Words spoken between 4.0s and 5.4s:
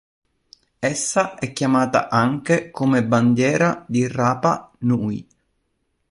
Rapa Nui.